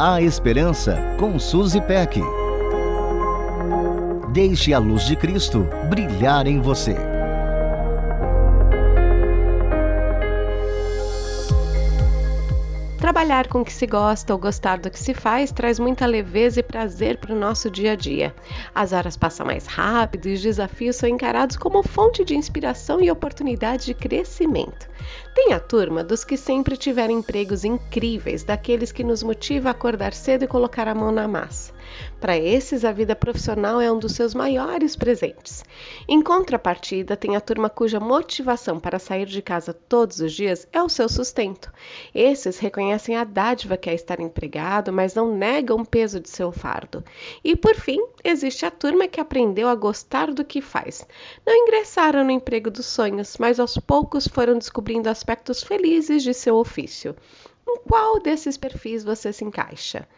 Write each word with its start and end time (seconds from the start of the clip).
A 0.00 0.22
Esperança 0.22 0.96
com 1.18 1.40
Suzy 1.40 1.80
Peck. 1.80 2.20
Deixe 4.32 4.72
a 4.72 4.78
luz 4.78 5.04
de 5.04 5.16
Cristo 5.16 5.66
brilhar 5.90 6.46
em 6.46 6.60
você. 6.60 6.94
Trabalhar 12.98 13.48
com 13.48 13.62
o 13.62 13.64
que 13.64 13.72
se 13.72 13.86
gosta 13.88 14.32
ou 14.32 14.38
gostar 14.38 14.78
do 14.78 14.88
que 14.88 14.98
se 14.98 15.14
faz 15.14 15.50
traz 15.50 15.80
muita 15.80 16.06
leveza 16.06 16.60
e 16.60 16.62
prazer 16.62 17.18
para 17.18 17.34
o 17.34 17.38
nosso 17.38 17.68
dia 17.68 17.92
a 17.92 17.96
dia. 17.96 18.32
As 18.72 18.92
horas 18.92 19.16
passam 19.16 19.46
mais 19.46 19.66
rápido 19.66 20.28
e 20.28 20.34
os 20.34 20.42
desafios 20.42 20.94
são 20.94 21.08
encarados 21.08 21.56
como 21.56 21.82
fonte 21.82 22.24
de 22.24 22.36
inspiração 22.36 23.00
e 23.00 23.10
oportunidade 23.10 23.86
de 23.86 23.94
crescimento. 23.94 24.88
Tem 25.40 25.52
a 25.52 25.60
turma 25.60 26.02
dos 26.02 26.24
que 26.24 26.36
sempre 26.36 26.76
tiveram 26.76 27.14
empregos 27.14 27.64
incríveis, 27.64 28.42
daqueles 28.42 28.90
que 28.90 29.04
nos 29.04 29.22
motiva 29.22 29.68
a 29.68 29.70
acordar 29.70 30.12
cedo 30.12 30.42
e 30.44 30.48
colocar 30.48 30.88
a 30.88 30.94
mão 30.96 31.12
na 31.12 31.28
massa. 31.28 31.72
Para 32.20 32.36
esses, 32.36 32.84
a 32.84 32.90
vida 32.90 33.14
profissional 33.14 33.80
é 33.80 33.90
um 33.90 33.98
dos 33.98 34.12
seus 34.12 34.34
maiores 34.34 34.96
presentes. 34.96 35.64
Em 36.08 36.20
contrapartida, 36.20 37.16
tem 37.16 37.36
a 37.36 37.40
turma 37.40 37.70
cuja 37.70 38.00
motivação 38.00 38.80
para 38.80 38.98
sair 38.98 39.26
de 39.26 39.40
casa 39.40 39.72
todos 39.72 40.20
os 40.20 40.32
dias 40.32 40.66
é 40.72 40.82
o 40.82 40.88
seu 40.88 41.08
sustento. 41.08 41.72
Esses 42.12 42.58
reconhecem 42.58 43.16
a 43.16 43.24
dádiva 43.24 43.76
que 43.76 43.88
é 43.88 43.94
estar 43.94 44.20
empregado, 44.20 44.92
mas 44.92 45.14
não 45.14 45.34
negam 45.34 45.78
o 45.78 45.86
peso 45.86 46.18
de 46.20 46.28
seu 46.28 46.50
fardo. 46.50 47.04
E 47.44 47.54
por 47.54 47.76
fim, 47.76 48.04
existe 48.24 48.66
a 48.66 48.70
turma 48.70 49.06
que 49.06 49.20
aprendeu 49.20 49.68
a 49.68 49.74
gostar 49.74 50.32
do 50.32 50.44
que 50.44 50.60
faz. 50.60 51.06
Não 51.46 51.54
ingressaram 51.54 52.24
no 52.24 52.32
emprego 52.32 52.70
dos 52.70 52.86
sonhos, 52.86 53.36
mas 53.38 53.60
aos 53.60 53.78
poucos 53.78 54.26
foram 54.26 54.58
descobrindo 54.58 55.08
aspectos 55.28 55.62
felizes 55.62 56.22
de 56.22 56.32
seu 56.32 56.56
ofício. 56.56 57.14
Em 57.68 57.76
qual 57.80 58.18
desses 58.18 58.56
perfis 58.56 59.04
você 59.04 59.30
se 59.30 59.44
encaixa? 59.44 60.08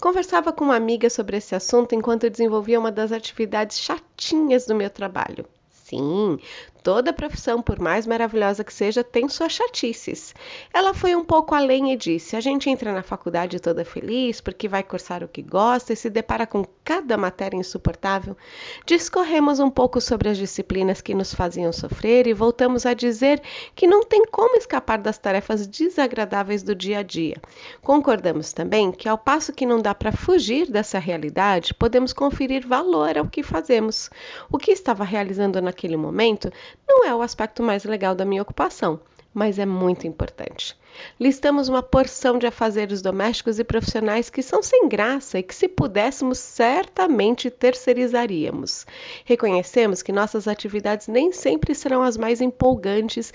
Conversava 0.00 0.52
com 0.52 0.66
uma 0.66 0.76
amiga 0.76 1.10
sobre 1.10 1.38
esse 1.38 1.56
assunto 1.56 1.92
enquanto 1.92 2.30
desenvolvia 2.30 2.78
uma 2.78 2.92
das 2.92 3.10
atividades 3.10 3.80
chatinhas 3.80 4.66
do 4.66 4.76
meu 4.76 4.88
trabalho. 4.88 5.44
Sim, 5.90 6.38
Toda 6.82 7.12
profissão, 7.12 7.60
por 7.60 7.78
mais 7.78 8.06
maravilhosa 8.06 8.64
que 8.64 8.72
seja, 8.72 9.04
tem 9.04 9.28
suas 9.28 9.52
chatices. 9.52 10.34
Ela 10.72 10.94
foi 10.94 11.14
um 11.14 11.22
pouco 11.22 11.54
além 11.54 11.92
e 11.92 11.96
disse: 11.96 12.36
a 12.36 12.40
gente 12.40 12.70
entra 12.70 12.92
na 12.92 13.02
faculdade 13.02 13.60
toda 13.60 13.84
feliz 13.84 14.40
porque 14.40 14.66
vai 14.66 14.82
cursar 14.82 15.22
o 15.22 15.28
que 15.28 15.42
gosta 15.42 15.92
e 15.92 15.96
se 15.96 16.08
depara 16.08 16.46
com 16.46 16.64
cada 16.82 17.18
matéria 17.18 17.56
insuportável. 17.56 18.34
Discorremos 18.86 19.60
um 19.60 19.68
pouco 19.68 20.00
sobre 20.00 20.30
as 20.30 20.38
disciplinas 20.38 21.02
que 21.02 21.14
nos 21.14 21.34
faziam 21.34 21.70
sofrer 21.70 22.26
e 22.26 22.32
voltamos 22.32 22.86
a 22.86 22.94
dizer 22.94 23.42
que 23.74 23.86
não 23.86 24.02
tem 24.02 24.24
como 24.24 24.56
escapar 24.56 24.98
das 24.98 25.18
tarefas 25.18 25.66
desagradáveis 25.66 26.62
do 26.62 26.74
dia 26.74 27.00
a 27.00 27.02
dia. 27.02 27.36
Concordamos 27.82 28.54
também 28.54 28.90
que, 28.90 29.08
ao 29.08 29.18
passo 29.18 29.52
que 29.52 29.66
não 29.66 29.82
dá 29.82 29.94
para 29.94 30.12
fugir 30.12 30.70
dessa 30.70 30.98
realidade, 30.98 31.74
podemos 31.74 32.14
conferir 32.14 32.66
valor 32.66 33.18
ao 33.18 33.26
que 33.26 33.42
fazemos. 33.42 34.08
O 34.50 34.56
que 34.56 34.70
estava 34.70 35.04
realizando 35.04 35.60
naquele 35.60 35.79
momento 35.96 36.52
não 36.88 37.04
é 37.04 37.14
o 37.14 37.22
aspecto 37.22 37.62
mais 37.62 37.84
legal 37.84 38.14
da 38.14 38.24
minha 38.24 38.42
ocupação, 38.42 39.00
mas 39.32 39.58
é 39.58 39.66
muito 39.66 40.06
importante. 40.06 40.76
Listamos 41.18 41.68
uma 41.68 41.82
porção 41.82 42.38
de 42.38 42.46
afazeres 42.46 43.00
domésticos 43.00 43.58
e 43.58 43.64
profissionais 43.64 44.28
que 44.28 44.42
são 44.42 44.62
sem 44.62 44.88
graça 44.88 45.38
e 45.38 45.42
que, 45.42 45.54
se 45.54 45.68
pudéssemos, 45.68 46.38
certamente 46.38 47.48
terceirizaríamos. 47.48 48.86
Reconhecemos 49.24 50.02
que 50.02 50.12
nossas 50.12 50.48
atividades 50.48 51.06
nem 51.06 51.32
sempre 51.32 51.74
serão 51.74 52.02
as 52.02 52.16
mais 52.16 52.40
empolgantes 52.40 53.32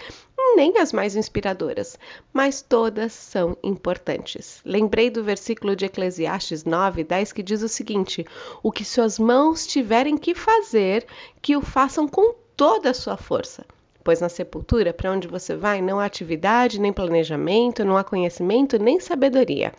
nem 0.56 0.78
as 0.78 0.94
mais 0.94 1.16
inspiradoras, 1.16 2.00
mas 2.32 2.62
todas 2.62 3.14
são 3.14 3.58
importantes. 3.64 4.62
Lembrei 4.64 5.10
do 5.10 5.24
versículo 5.24 5.76
de 5.76 5.86
Eclesiastes 5.86 6.64
9, 6.64 7.04
10 7.04 7.34
que 7.34 7.44
diz 7.44 7.62
o 7.62 7.68
seguinte: 7.68 8.26
O 8.64 8.72
que 8.72 8.86
suas 8.86 9.20
mãos 9.20 9.68
tiverem 9.68 10.18
que 10.18 10.34
fazer, 10.34 11.06
que 11.42 11.56
o 11.56 11.62
façam 11.62 12.08
com 12.08 12.34
toda 12.56 12.92
a 12.92 12.94
sua 12.94 13.18
força. 13.18 13.66
Pois 14.06 14.22
na 14.22 14.30
sepultura, 14.30 14.94
para 14.94 15.12
onde 15.12 15.28
você 15.28 15.56
vai, 15.56 15.82
não 15.82 16.00
há 16.00 16.06
atividade, 16.06 16.80
nem 16.80 16.94
planejamento, 16.94 17.84
não 17.84 17.98
há 17.98 18.04
conhecimento, 18.04 18.78
nem 18.78 19.00
sabedoria. 19.00 19.74